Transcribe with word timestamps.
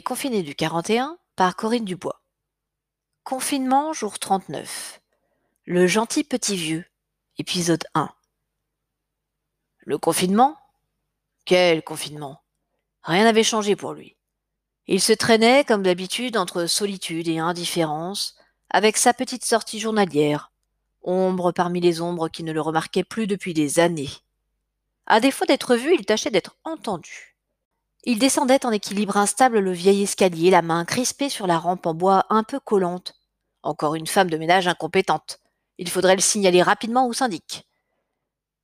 confiné 0.00 0.42
du 0.42 0.54
41 0.54 1.18
par 1.36 1.56
Corinne 1.56 1.84
Dubois. 1.84 2.22
Confinement 3.22 3.92
jour 3.92 4.18
39. 4.18 5.00
Le 5.66 5.86
gentil 5.86 6.24
petit 6.24 6.56
vieux, 6.56 6.84
épisode 7.38 7.84
1. 7.94 8.10
Le 9.80 9.98
confinement? 9.98 10.56
Quel 11.44 11.84
confinement? 11.84 12.42
Rien 13.02 13.24
n'avait 13.24 13.42
changé 13.42 13.76
pour 13.76 13.92
lui. 13.92 14.16
Il 14.86 15.00
se 15.00 15.12
traînait, 15.12 15.64
comme 15.64 15.82
d'habitude, 15.82 16.36
entre 16.36 16.66
solitude 16.66 17.28
et 17.28 17.38
indifférence, 17.38 18.36
avec 18.70 18.96
sa 18.96 19.12
petite 19.12 19.44
sortie 19.44 19.80
journalière, 19.80 20.50
ombre 21.02 21.52
parmi 21.52 21.80
les 21.80 22.00
ombres 22.00 22.28
qui 22.28 22.42
ne 22.42 22.52
le 22.52 22.60
remarquaient 22.60 23.04
plus 23.04 23.26
depuis 23.26 23.52
des 23.52 23.78
années. 23.78 24.10
À 25.06 25.20
défaut 25.20 25.44
d'être 25.44 25.76
vu, 25.76 25.94
il 25.94 26.06
tâchait 26.06 26.30
d'être 26.30 26.56
entendu. 26.64 27.33
Il 28.06 28.18
descendait 28.18 28.66
en 28.66 28.70
équilibre 28.70 29.16
instable 29.16 29.60
le 29.60 29.72
vieil 29.72 30.02
escalier, 30.02 30.50
la 30.50 30.60
main 30.60 30.84
crispée 30.84 31.30
sur 31.30 31.46
la 31.46 31.58
rampe 31.58 31.86
en 31.86 31.94
bois 31.94 32.26
un 32.28 32.42
peu 32.42 32.60
collante. 32.60 33.14
Encore 33.62 33.94
une 33.94 34.06
femme 34.06 34.28
de 34.28 34.36
ménage 34.36 34.68
incompétente. 34.68 35.40
Il 35.78 35.88
faudrait 35.88 36.14
le 36.14 36.20
signaler 36.20 36.60
rapidement 36.60 37.06
au 37.06 37.14
syndic. 37.14 37.66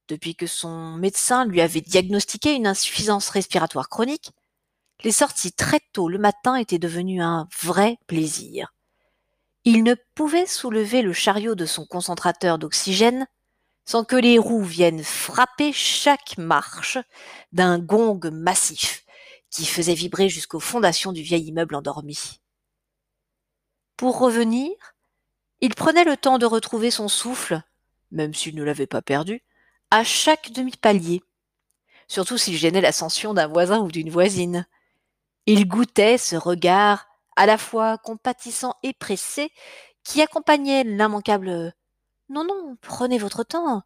Depuis 0.09 0.35
que 0.35 0.47
son 0.47 0.93
médecin 0.97 1.47
lui 1.47 1.63
avait 1.63 1.81
diagnostiqué 1.81 2.53
une 2.53 2.67
insuffisance 2.67 3.31
respiratoire 3.31 3.89
chronique, 3.89 4.33
les 5.05 5.13
sorties 5.13 5.53
très 5.53 5.81
tôt 5.95 6.11
le 6.11 6.19
matin 6.19 6.57
étaient 6.57 6.79
devenues 6.79 7.23
un 7.23 7.49
vrai 7.63 7.97
plaisir. 8.07 8.75
Il 9.65 9.85
ne 9.85 9.95
pouvait 10.15 10.47
soulever 10.47 11.01
le 11.01 11.15
chariot 11.15 11.55
de 11.55 11.65
son 11.65 11.87
concentrateur 11.87 12.59
d'oxygène 12.59 13.27
sans 13.87 14.05
que 14.05 14.17
les 14.17 14.39
roues 14.39 14.65
viennent 14.65 15.03
frapper 15.03 15.73
chaque 15.73 16.37
marche 16.37 16.99
d'un 17.53 17.79
gong 17.79 18.21
massif 18.31 19.03
qui 19.51 19.67
faisait 19.67 19.95
vibrer 19.95 20.29
jusqu'aux 20.29 20.61
fondations 20.61 21.13
du 21.13 21.23
vieil 21.23 21.45
immeuble 21.47 21.75
endormi. 21.75 22.41
Pour 23.97 24.19
revenir, 24.19 24.71
il 25.61 25.75
prenait 25.75 26.05
le 26.05 26.17
temps 26.17 26.39
de 26.39 26.47
retrouver 26.47 26.91
son 26.91 27.09
souffle, 27.09 27.63
même 28.11 28.33
s'il 28.33 28.55
ne 28.55 28.65
l'avait 28.65 28.87
pas 28.87 29.03
perdu, 29.03 29.43
à 29.91 30.05
chaque 30.05 30.53
demi-palier, 30.53 31.23
surtout 32.09 32.39
s'il 32.39 32.57
gênait 32.57 32.81
l'ascension 32.81 33.35
d'un 33.35 33.49
voisin 33.49 33.81
ou 33.81 33.91
d'une 33.91 34.11
voisine. 34.11 34.67
Il 35.47 35.67
goûtait 35.67 36.17
ce 36.17 36.37
regard 36.37 37.09
à 37.37 37.47
la 37.47 37.59
fois 37.59 37.99
compatissant 37.99 38.75
et 38.83 38.93
pressé 38.93 39.53
qui 40.05 40.23
accompagnait 40.23 40.85
l'immanquable 40.85 41.75
Non, 42.29 42.45
non, 42.45 42.77
prenez 42.81 43.19
votre 43.19 43.45
temps, 43.45 43.83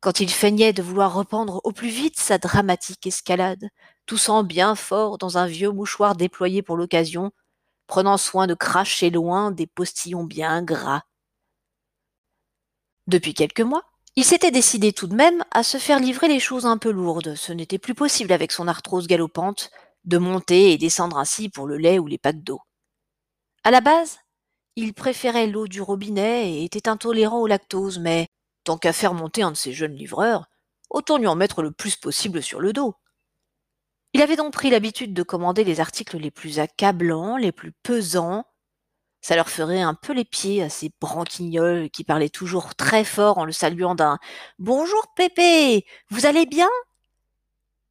quand 0.00 0.20
il 0.20 0.30
feignait 0.30 0.72
de 0.72 0.82
vouloir 0.82 1.14
reprendre 1.14 1.60
au 1.64 1.72
plus 1.72 1.88
vite 1.88 2.18
sa 2.18 2.38
dramatique 2.38 3.06
escalade, 3.06 3.68
toussant 4.06 4.42
bien 4.42 4.74
fort 4.74 5.18
dans 5.18 5.38
un 5.38 5.46
vieux 5.46 5.70
mouchoir 5.70 6.16
déployé 6.16 6.62
pour 6.62 6.76
l'occasion, 6.76 7.32
prenant 7.86 8.16
soin 8.16 8.46
de 8.46 8.54
cracher 8.54 9.10
loin 9.10 9.50
des 9.50 9.66
postillons 9.66 10.24
bien 10.24 10.62
gras. 10.62 11.02
Depuis 13.06 13.34
quelques 13.34 13.60
mois, 13.60 13.84
il 14.16 14.24
s'était 14.24 14.50
décidé 14.50 14.92
tout 14.92 15.06
de 15.06 15.14
même 15.14 15.44
à 15.50 15.62
se 15.62 15.76
faire 15.76 16.00
livrer 16.00 16.28
les 16.28 16.40
choses 16.40 16.66
un 16.66 16.78
peu 16.78 16.90
lourdes. 16.90 17.34
Ce 17.34 17.52
n'était 17.52 17.78
plus 17.78 17.94
possible 17.94 18.32
avec 18.32 18.52
son 18.52 18.68
arthrose 18.68 19.06
galopante 19.06 19.70
de 20.04 20.18
monter 20.18 20.72
et 20.72 20.78
descendre 20.78 21.18
ainsi 21.18 21.48
pour 21.48 21.66
le 21.66 21.76
lait 21.76 21.98
ou 21.98 22.06
les 22.06 22.18
packs 22.18 22.42
d'eau. 22.42 22.60
À 23.64 23.70
la 23.70 23.80
base, 23.80 24.18
il 24.76 24.94
préférait 24.94 25.46
l'eau 25.46 25.66
du 25.68 25.82
robinet 25.82 26.52
et 26.52 26.64
était 26.64 26.88
intolérant 26.88 27.40
au 27.40 27.46
lactose, 27.46 27.98
mais 27.98 28.28
Qu'à 28.78 28.92
faire 28.92 29.14
monter 29.14 29.42
un 29.42 29.50
de 29.50 29.56
ces 29.56 29.72
jeunes 29.72 29.94
livreurs, 29.94 30.46
autant 30.90 31.18
lui 31.18 31.26
en 31.26 31.34
mettre 31.34 31.62
le 31.62 31.72
plus 31.72 31.96
possible 31.96 32.42
sur 32.42 32.60
le 32.60 32.72
dos. 32.72 32.94
Il 34.12 34.22
avait 34.22 34.36
donc 34.36 34.52
pris 34.52 34.70
l'habitude 34.70 35.14
de 35.14 35.22
commander 35.22 35.64
les 35.64 35.80
articles 35.80 36.18
les 36.18 36.30
plus 36.30 36.58
accablants, 36.58 37.36
les 37.36 37.52
plus 37.52 37.72
pesants. 37.72 38.44
Ça 39.20 39.36
leur 39.36 39.48
ferait 39.48 39.82
un 39.82 39.94
peu 39.94 40.12
les 40.12 40.24
pieds 40.24 40.62
à 40.62 40.68
ces 40.68 40.90
branquignoles 41.00 41.90
qui 41.90 42.04
parlaient 42.04 42.28
toujours 42.28 42.74
très 42.74 43.04
fort 43.04 43.38
en 43.38 43.44
le 43.44 43.52
saluant 43.52 43.94
d'un 43.94 44.18
Bonjour 44.58 45.12
Pépé, 45.14 45.84
vous 46.10 46.26
allez 46.26 46.46
bien? 46.46 46.68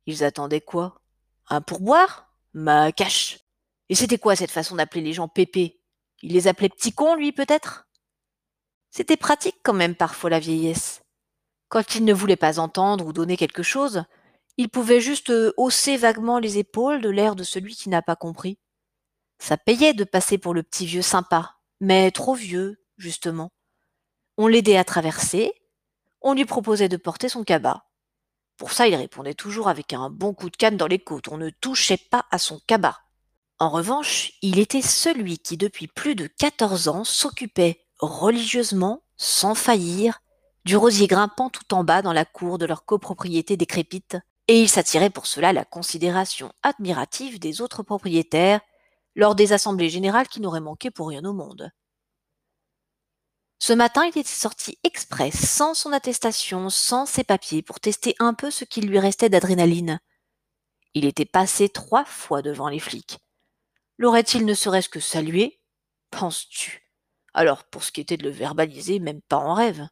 Ils 0.06 0.24
attendaient 0.24 0.62
quoi? 0.62 1.02
Un 1.48 1.62
pourboire? 1.62 2.34
Ma 2.54 2.92
cache. 2.92 3.40
Et 3.90 3.96
c'était 3.96 4.18
quoi 4.18 4.36
cette 4.36 4.52
façon 4.52 4.76
d'appeler 4.76 5.02
les 5.02 5.14
gens 5.14 5.28
Pépé? 5.28 5.80
Il 6.22 6.34
les 6.34 6.48
appelait 6.48 6.70
petits 6.70 6.94
cons, 6.94 7.16
lui, 7.16 7.32
peut-être? 7.32 7.88
C'était 8.92 9.18
pratique 9.18 9.58
quand 9.64 9.74
même 9.74 9.96
parfois 9.96 10.30
la 10.30 10.40
vieillesse. 10.40 11.02
Quand 11.68 11.96
il 11.96 12.06
ne 12.06 12.14
voulait 12.14 12.36
pas 12.36 12.60
entendre 12.60 13.06
ou 13.06 13.14
donner 13.14 13.38
quelque 13.38 13.64
chose, 13.64 14.04
il 14.58 14.70
pouvait 14.70 15.00
juste 15.00 15.30
euh, 15.30 15.54
hausser 15.58 15.96
vaguement 15.98 16.40
les 16.40 16.58
épaules 16.58 17.02
de 17.02 17.10
l'air 17.10 17.36
de 17.36 17.44
celui 17.44 17.76
qui 17.76 17.90
n'a 17.90 18.02
pas 18.02 18.16
compris. 18.16 18.58
Ça 19.38 19.56
payait 19.56 19.94
de 19.94 20.04
passer 20.04 20.38
pour 20.38 20.54
le 20.54 20.64
petit 20.64 20.86
vieux 20.86 21.02
sympa, 21.02 21.56
mais 21.80 22.12
trop 22.12 22.34
vieux, 22.34 22.84
justement. 22.98 23.52
On 24.38 24.48
l'aidait 24.48 24.78
à 24.78 24.84
traverser, 24.84 25.54
on 26.22 26.34
lui 26.34 26.46
proposait 26.46 26.90
de 26.90 26.98
porter 26.98 27.30
son 27.30 27.44
cabas. 27.44 27.84
Pour 28.58 28.74
ça, 28.74 28.88
il 28.88 28.96
répondait 28.96 29.34
toujours 29.34 29.70
avec 29.70 29.94
un 29.94 30.10
bon 30.10 30.34
coup 30.34 30.50
de 30.50 30.58
canne 30.58 30.76
dans 30.76 30.88
les 30.88 31.00
côtes, 31.00 31.30
on 31.30 31.38
ne 31.38 31.50
touchait 31.50 31.98
pas 31.98 32.26
à 32.32 32.38
son 32.38 32.60
cabas. 32.68 32.98
En 33.60 33.70
revanche, 33.70 34.34
il 34.42 34.60
était 34.60 34.82
celui 34.82 35.38
qui, 35.40 35.56
depuis 35.56 35.88
plus 35.88 36.16
de 36.16 36.28
quatorze 36.28 36.88
ans, 36.88 37.04
s'occupait 37.04 37.86
religieusement, 38.00 39.04
sans 39.18 39.56
faillir, 39.56 40.22
du 40.66 40.76
rosier 40.78 41.08
grimpant 41.08 41.50
tout 41.50 41.74
en 41.74 41.84
bas 41.84 42.02
dans 42.02 42.14
la 42.14 42.26
cour 42.26 42.58
de 42.58 42.66
leur 42.66 42.86
copropriété 42.86 43.58
décrépite, 43.58 44.18
et 44.48 44.62
il 44.62 44.70
s'attirait 44.70 45.10
pour 45.10 45.28
cela 45.28 45.54
la 45.54 45.66
considération 45.66 46.52
admirative 46.64 47.40
des 47.40 47.62
autres 47.62 47.84
propriétaires 47.84 48.62
lors 49.16 49.36
des 49.36 49.54
assemblées 49.54 49.90
générales 49.90 50.28
qui 50.28 50.42
n'auraient 50.42 50.60
manqué 50.60 50.92
pour 50.92 51.10
rien 51.10 51.24
au 51.26 51.34
monde. 51.34 51.72
Ce 53.60 53.74
matin, 53.74 54.06
il 54.06 54.18
était 54.18 54.24
sorti 54.24 54.80
exprès, 54.84 55.32
sans 55.32 55.74
son 55.74 55.92
attestation, 55.92 56.70
sans 56.70 57.06
ses 57.06 57.26
papiers, 57.26 57.62
pour 57.62 57.80
tester 57.80 58.16
un 58.20 58.34
peu 58.34 58.52
ce 58.52 58.64
qu'il 58.64 58.88
lui 58.88 59.00
restait 59.00 59.30
d'adrénaline. 59.30 60.00
Il 60.94 61.06
était 61.06 61.26
passé 61.26 61.68
trois 61.68 62.06
fois 62.06 62.42
devant 62.42 62.70
les 62.70 62.80
flics. 62.80 63.20
L'aurait-il 63.98 64.46
ne 64.46 64.54
serait-ce 64.54 64.90
que 64.90 65.02
salué? 65.02 65.60
Penses-tu? 66.10 66.89
Alors, 67.34 67.64
pour 67.66 67.84
ce 67.84 67.92
qui 67.92 68.02
était 68.02 68.18
de 68.18 68.24
le 68.24 68.30
verbaliser, 68.30 69.00
même 69.00 69.22
pas 69.22 69.38
en 69.38 69.54
rêve. 69.54 69.88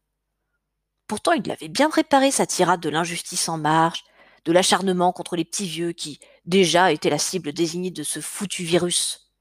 Pourtant, 1.07 1.31
il 1.33 1.49
avait 1.51 1.67
bien 1.67 1.89
préparé 1.89 2.31
sa 2.31 2.45
tirade 2.45 2.81
de 2.81 2.89
l'injustice 2.89 3.47
en 3.47 3.57
marche, 3.57 4.03
de 4.45 4.51
l'acharnement 4.51 5.13
contre 5.13 5.35
les 5.35 5.45
petits 5.45 5.67
vieux 5.67 5.91
qui, 5.91 6.19
déjà, 6.45 6.91
étaient 6.91 7.09
la 7.09 7.17
cible 7.17 7.53
désignée 7.53 7.91
de 7.91 8.03
ce 8.03 8.19
foutu 8.19 8.63
virus. 8.63 9.31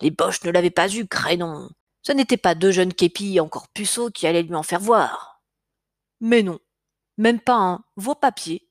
Les 0.00 0.10
boches 0.10 0.42
ne 0.44 0.50
l'avaient 0.50 0.70
pas 0.70 0.92
eu, 0.92 1.06
crénon. 1.06 1.70
Ce 2.02 2.12
n'étaient 2.12 2.36
pas 2.36 2.54
deux 2.54 2.70
jeunes 2.70 2.92
képis 2.92 3.40
encore 3.40 3.68
puceaux 3.68 4.10
qui 4.10 4.26
allaient 4.26 4.42
lui 4.42 4.54
en 4.54 4.62
faire 4.62 4.80
voir. 4.80 5.42
Mais 6.20 6.42
non, 6.42 6.58
même 7.16 7.40
pas 7.40 7.56
un 7.56 7.84
vos 7.96 8.14
papiers. 8.14 8.68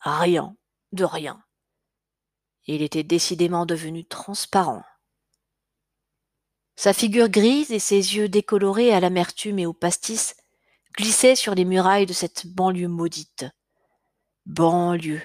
Rien, 0.00 0.56
de 0.92 1.04
rien. 1.04 1.42
Il 2.66 2.82
était 2.82 3.04
décidément 3.04 3.66
devenu 3.66 4.04
transparent. 4.04 4.82
Sa 6.78 6.92
figure 6.92 7.30
grise 7.30 7.72
et 7.72 7.78
ses 7.78 8.16
yeux 8.16 8.28
décolorés 8.28 8.92
à 8.92 9.00
l'amertume 9.00 9.58
et 9.58 9.64
au 9.64 9.72
pastis 9.72 10.36
glissaient 10.94 11.34
sur 11.34 11.54
les 11.54 11.64
murailles 11.64 12.04
de 12.04 12.12
cette 12.12 12.46
banlieue 12.46 12.88
maudite. 12.88 13.46
Banlieue. 14.44 15.22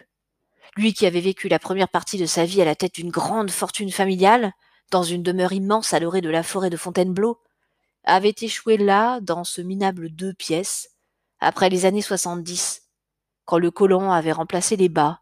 Lui 0.77 0.93
qui 0.93 1.05
avait 1.05 1.19
vécu 1.19 1.49
la 1.49 1.59
première 1.59 1.89
partie 1.89 2.17
de 2.17 2.25
sa 2.25 2.45
vie 2.45 2.61
à 2.61 2.65
la 2.65 2.75
tête 2.75 2.95
d'une 2.95 3.09
grande 3.09 3.51
fortune 3.51 3.91
familiale, 3.91 4.53
dans 4.91 5.03
une 5.03 5.23
demeure 5.23 5.51
immense 5.51 5.93
à 5.93 5.99
l'orée 5.99 6.21
de 6.21 6.29
la 6.29 6.43
forêt 6.43 6.69
de 6.69 6.77
Fontainebleau, 6.77 7.37
avait 8.05 8.35
échoué 8.41 8.77
là, 8.77 9.19
dans 9.19 9.43
ce 9.43 9.61
minable 9.61 10.09
deux 10.09 10.33
pièces, 10.33 10.91
après 11.41 11.69
les 11.69 11.85
années 11.85 12.01
soixante-dix, 12.01 12.83
quand 13.43 13.57
le 13.57 13.71
colon 13.71 14.11
avait 14.11 14.31
remplacé 14.31 14.77
les 14.77 14.89
bas. 14.89 15.21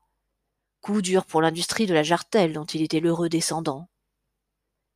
Coup 0.81 1.02
dur 1.02 1.26
pour 1.26 1.42
l'industrie 1.42 1.88
de 1.88 1.94
la 1.96 2.04
jartelle 2.04 2.54
dont 2.54 2.66
il 2.66 2.84
était 2.84 3.00
l'heureux 3.00 3.30
descendant. 3.30 3.90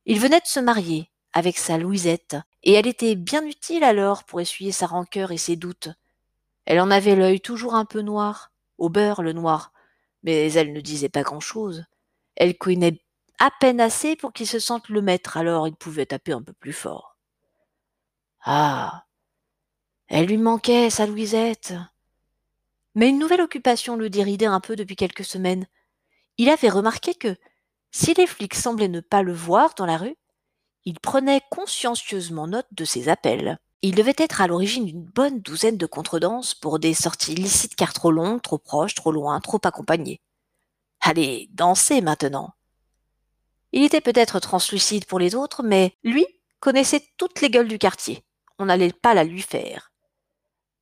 Il 0.06 0.20
venait 0.20 0.40
de 0.40 0.46
se 0.46 0.60
marier, 0.60 1.10
avec 1.34 1.58
sa 1.58 1.76
Louisette, 1.76 2.36
et 2.62 2.72
elle 2.72 2.86
était 2.86 3.16
bien 3.16 3.44
utile 3.44 3.84
alors 3.84 4.24
pour 4.24 4.40
essuyer 4.40 4.72
sa 4.72 4.86
rancœur 4.86 5.32
et 5.32 5.36
ses 5.36 5.56
doutes. 5.56 5.88
Elle 6.64 6.80
en 6.80 6.90
avait 6.90 7.16
l'œil 7.16 7.40
toujours 7.40 7.74
un 7.74 7.84
peu 7.84 8.00
noir, 8.00 8.52
au 8.78 8.88
beurre 8.88 9.20
le 9.20 9.32
noir, 9.32 9.72
mais 10.22 10.50
elle 10.52 10.72
ne 10.72 10.80
disait 10.80 11.08
pas 11.08 11.22
grand-chose. 11.22 11.84
Elle 12.36 12.56
couinait 12.56 13.00
à 13.40 13.50
peine 13.60 13.80
assez 13.80 14.14
pour 14.14 14.32
qu'il 14.32 14.46
se 14.46 14.60
sente 14.60 14.88
le 14.88 15.02
maître, 15.02 15.36
alors 15.36 15.66
il 15.66 15.74
pouvait 15.74 16.06
taper 16.06 16.32
un 16.32 16.42
peu 16.42 16.52
plus 16.52 16.72
fort. 16.72 17.16
Ah. 18.44 19.04
Elle 20.06 20.26
lui 20.26 20.38
manquait, 20.38 20.88
sa 20.88 21.06
Louisette. 21.06 21.74
Mais 22.94 23.08
une 23.08 23.18
nouvelle 23.18 23.40
occupation 23.40 23.96
le 23.96 24.08
déridait 24.08 24.46
un 24.46 24.60
peu 24.60 24.76
depuis 24.76 24.96
quelques 24.96 25.24
semaines. 25.24 25.66
Il 26.38 26.48
avait 26.48 26.68
remarqué 26.68 27.14
que, 27.14 27.36
si 27.90 28.14
les 28.14 28.28
flics 28.28 28.54
semblaient 28.54 28.88
ne 28.88 29.00
pas 29.00 29.22
le 29.22 29.32
voir 29.32 29.74
dans 29.74 29.86
la 29.86 29.96
rue, 29.96 30.16
il 30.84 31.00
prenait 31.00 31.42
consciencieusement 31.50 32.46
note 32.46 32.66
de 32.72 32.84
ses 32.84 33.08
appels. 33.08 33.58
Il 33.82 33.94
devait 33.94 34.14
être 34.16 34.40
à 34.40 34.46
l'origine 34.46 34.84
d'une 34.84 35.04
bonne 35.04 35.40
douzaine 35.40 35.76
de 35.76 35.86
contredanses 35.86 36.54
pour 36.54 36.78
des 36.78 36.94
sorties 36.94 37.32
illicites 37.32 37.74
car 37.74 37.92
trop 37.92 38.10
longues, 38.10 38.42
trop 38.42 38.58
proches, 38.58 38.94
trop 38.94 39.12
loin, 39.12 39.40
trop 39.40 39.60
accompagnées. 39.64 40.20
Allez, 41.00 41.48
dansez 41.52 42.00
maintenant. 42.00 42.54
Il 43.72 43.82
était 43.82 44.00
peut-être 44.00 44.40
translucide 44.40 45.04
pour 45.06 45.18
les 45.18 45.34
autres, 45.34 45.62
mais 45.62 45.96
lui 46.02 46.26
connaissait 46.60 47.06
toutes 47.16 47.40
les 47.40 47.50
gueules 47.50 47.68
du 47.68 47.78
quartier. 47.78 48.24
On 48.58 48.66
n'allait 48.66 48.92
pas 48.92 49.14
la 49.14 49.24
lui 49.24 49.42
faire. 49.42 49.92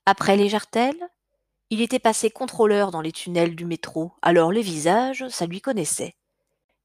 Après 0.06 0.37
les 0.37 0.49
jartelles, 0.49 1.08
il 1.70 1.81
était 1.81 1.99
passé 1.99 2.31
contrôleur 2.31 2.90
dans 2.90 3.00
les 3.00 3.12
tunnels 3.12 3.56
du 3.56 3.64
métro, 3.64 4.12
alors 4.20 4.52
les 4.52 4.62
visages, 4.62 5.26
ça 5.28 5.46
lui 5.46 5.60
connaissait. 5.60 6.14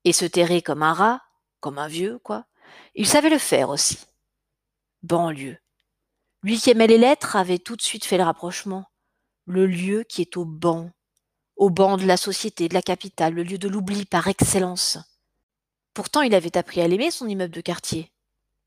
Et 0.05 0.13
se 0.13 0.25
terrer 0.25 0.61
comme 0.61 0.81
un 0.81 0.93
rat, 0.93 1.21
comme 1.59 1.77
un 1.77 1.87
vieux, 1.87 2.19
quoi, 2.23 2.45
il 2.95 3.07
savait 3.07 3.29
le 3.29 3.37
faire 3.37 3.69
aussi. 3.69 3.97
Banlieue. 5.03 5.57
Lui 6.43 6.59
qui 6.59 6.69
aimait 6.69 6.87
les 6.87 6.97
lettres 6.97 7.35
avait 7.35 7.59
tout 7.59 7.75
de 7.75 7.81
suite 7.81 8.05
fait 8.05 8.17
le 8.17 8.23
rapprochement. 8.23 8.85
Le 9.45 9.65
lieu 9.65 10.03
qui 10.03 10.21
est 10.21 10.37
au 10.37 10.45
banc, 10.45 10.91
au 11.55 11.69
banc 11.69 11.97
de 11.97 12.05
la 12.05 12.17
société, 12.17 12.69
de 12.69 12.73
la 12.73 12.81
capitale, 12.81 13.33
le 13.33 13.43
lieu 13.43 13.57
de 13.57 13.67
l'oubli 13.67 14.05
par 14.05 14.27
excellence. 14.27 14.97
Pourtant, 15.93 16.21
il 16.21 16.35
avait 16.35 16.57
appris 16.57 16.81
à 16.81 16.87
l'aimer, 16.87 17.09
son 17.09 17.27
immeuble 17.27 17.55
de 17.55 17.61
quartier. 17.61 18.11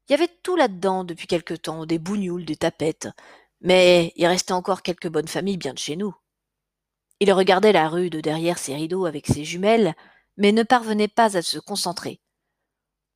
Il 0.08 0.12
y 0.12 0.14
avait 0.14 0.30
tout 0.42 0.56
là-dedans 0.56 1.04
depuis 1.04 1.28
quelque 1.28 1.54
temps, 1.54 1.86
des 1.86 1.98
bougnoules, 2.00 2.44
des 2.44 2.56
tapettes, 2.56 3.08
mais 3.60 4.12
il 4.16 4.26
restait 4.26 4.52
encore 4.52 4.82
quelques 4.82 5.08
bonnes 5.08 5.28
familles 5.28 5.56
bien 5.56 5.72
de 5.72 5.78
chez 5.78 5.94
nous. 5.94 6.14
Il 7.20 7.32
regardait 7.32 7.72
la 7.72 7.88
rue 7.88 8.10
de 8.10 8.20
derrière 8.20 8.58
ses 8.58 8.74
rideaux 8.74 9.04
avec 9.04 9.26
ses 9.26 9.44
jumelles, 9.44 9.94
mais 10.36 10.52
ne 10.52 10.62
parvenait 10.62 11.06
pas 11.06 11.36
à 11.36 11.42
se 11.42 11.58
concentrer. 11.58 12.20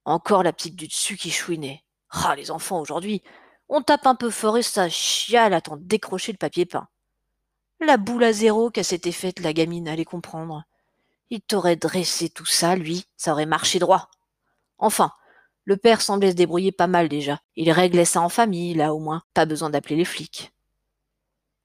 Encore 0.04 0.42
la 0.42 0.52
petite 0.52 0.76
du 0.76 0.86
dessus 0.86 1.16
qui 1.16 1.30
chouinait. 1.30 1.82
Ah, 2.10 2.34
les 2.36 2.50
enfants 2.50 2.80
aujourd'hui, 2.80 3.22
on 3.68 3.82
tape 3.82 4.06
un 4.06 4.14
peu 4.14 4.30
fort 4.30 4.58
et 4.58 4.62
ça 4.62 4.88
chiale 4.88 5.54
à 5.54 5.60
t'en 5.60 5.76
décrocher 5.76 6.32
le 6.32 6.38
papier 6.38 6.66
peint. 6.66 6.88
La 7.80 7.96
boule 7.96 8.24
à 8.24 8.32
zéro 8.32 8.70
qu'elle 8.70 8.84
s'était 8.84 9.12
faite, 9.12 9.40
la 9.40 9.52
gamine, 9.52 9.88
allait 9.88 10.04
comprendre. 10.04 10.64
Il 11.30 11.40
t'aurait 11.40 11.76
dressé 11.76 12.28
tout 12.28 12.46
ça, 12.46 12.76
lui, 12.76 13.06
ça 13.16 13.32
aurait 13.32 13.46
marché 13.46 13.78
droit. 13.78 14.10
Enfin, 14.78 15.12
le 15.64 15.76
père 15.76 16.02
semblait 16.02 16.30
se 16.30 16.36
débrouiller 16.36 16.72
pas 16.72 16.86
mal 16.86 17.08
déjà. 17.08 17.40
Il 17.56 17.70
réglait 17.72 18.04
ça 18.04 18.20
en 18.20 18.28
famille, 18.28 18.74
là 18.74 18.94
au 18.94 18.98
moins, 18.98 19.22
pas 19.32 19.46
besoin 19.46 19.70
d'appeler 19.70 19.96
les 19.96 20.04
flics. 20.04 20.52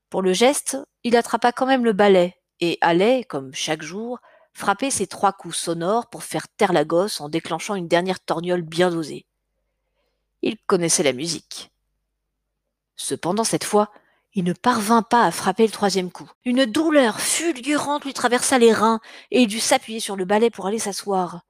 Pour 0.09 0.21
le 0.21 0.33
geste, 0.33 0.77
il 1.03 1.15
attrapa 1.15 1.51
quand 1.51 1.68
même 1.68 1.85
le 1.85 1.94
balai 1.94 2.35
et 2.59 2.77
allait, 2.81 3.24
comme 3.25 3.53
chaque 3.53 3.83
jour, 3.83 4.19
frapper 4.54 4.92
ses 4.92 5.07
trois 5.07 5.34
coups 5.34 5.56
sonores 5.56 6.10
pour 6.10 6.24
faire 6.24 6.48
taire 6.48 6.74
la 6.74 6.86
gosse 6.86 7.22
en 7.22 7.30
déclenchant 7.30 7.75
une 7.75 7.88
dernière 7.88 8.19
torgnole 8.19 8.62
bien 8.62 8.90
dosée. 8.90 9.25
Il 10.42 10.57
connaissait 10.66 11.04
la 11.04 11.13
musique. 11.13 11.72
Cependant, 12.96 13.44
cette 13.44 13.63
fois, 13.63 13.92
il 14.34 14.44
ne 14.44 14.54
parvint 14.54 15.01
pas 15.01 15.24
à 15.24 15.31
frapper 15.31 15.66
le 15.66 15.72
troisième 15.72 16.12
coup. 16.12 16.30
Une 16.46 16.66
douleur 16.66 17.19
fulgurante 17.19 18.06
lui 18.06 18.13
traversa 18.13 18.60
les 18.60 18.74
reins 18.74 19.00
et 19.31 19.42
il 19.42 19.48
dut 19.48 19.60
s'appuyer 19.60 20.00
sur 20.00 20.16
le 20.16 20.25
balai 20.25 20.50
pour 20.50 20.68
aller 20.68 20.80
s'asseoir. 20.80 21.42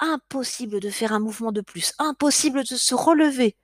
Impossible 0.00 0.80
de 0.80 0.90
faire 0.90 1.12
un 1.12 1.20
mouvement 1.20 1.52
de 1.52 1.60
plus, 1.60 1.94
impossible 1.98 2.64
de 2.64 2.76
se 2.76 2.94
relever. 2.94 3.56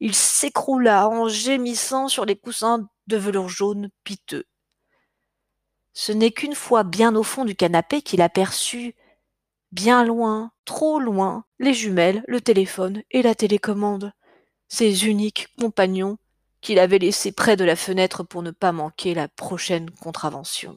Il 0.00 0.14
s'écroula 0.14 1.08
en 1.08 1.28
gémissant 1.28 2.08
sur 2.08 2.24
les 2.24 2.36
coussins 2.36 2.88
de 3.06 3.16
velours 3.16 3.48
jaune 3.48 3.90
piteux. 4.02 4.44
Ce 5.94 6.12
n'est 6.12 6.32
qu'une 6.32 6.54
fois 6.54 6.82
bien 6.82 7.14
au 7.16 7.22
fond 7.22 7.44
du 7.44 7.54
canapé 7.54 8.02
qu'il 8.02 8.20
aperçut, 8.20 8.94
bien 9.72 10.04
loin, 10.04 10.52
trop 10.64 10.98
loin, 10.98 11.44
les 11.58 11.72
jumelles, 11.72 12.24
le 12.26 12.40
téléphone 12.40 13.02
et 13.10 13.22
la 13.22 13.34
télécommande, 13.34 14.12
ses 14.68 15.06
uniques 15.06 15.48
compagnons 15.58 16.18
qu'il 16.60 16.78
avait 16.78 16.98
laissés 16.98 17.32
près 17.32 17.56
de 17.56 17.64
la 17.64 17.76
fenêtre 17.76 18.24
pour 18.24 18.42
ne 18.42 18.50
pas 18.50 18.72
manquer 18.72 19.14
la 19.14 19.28
prochaine 19.28 19.90
contravention. 19.90 20.76